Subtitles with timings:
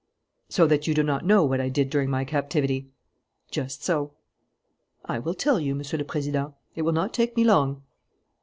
[0.49, 2.89] "So that you do not know what I did during my captivity?"
[3.51, 4.13] "Just so."
[5.05, 6.55] "I will tell you, Monsieur le Président.
[6.75, 7.83] It will not take me long."